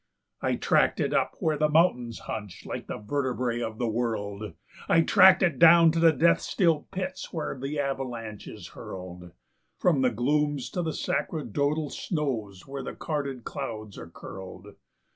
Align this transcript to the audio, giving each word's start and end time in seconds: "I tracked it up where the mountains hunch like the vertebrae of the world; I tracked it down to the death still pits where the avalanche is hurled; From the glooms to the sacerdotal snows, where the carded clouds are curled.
"I 0.41 0.55
tracked 0.55 0.99
it 0.99 1.13
up 1.13 1.35
where 1.39 1.59
the 1.59 1.69
mountains 1.69 2.21
hunch 2.21 2.65
like 2.65 2.87
the 2.87 2.97
vertebrae 2.97 3.61
of 3.61 3.77
the 3.77 3.87
world; 3.87 4.53
I 4.89 5.01
tracked 5.01 5.43
it 5.43 5.59
down 5.59 5.91
to 5.91 5.99
the 5.99 6.11
death 6.11 6.41
still 6.41 6.87
pits 6.91 7.31
where 7.31 7.55
the 7.55 7.77
avalanche 7.79 8.47
is 8.47 8.69
hurled; 8.69 9.29
From 9.77 10.01
the 10.01 10.09
glooms 10.09 10.71
to 10.71 10.81
the 10.81 10.93
sacerdotal 10.93 11.91
snows, 11.91 12.65
where 12.65 12.81
the 12.81 12.95
carded 12.95 13.43
clouds 13.43 13.95
are 13.99 14.09
curled. 14.09 14.69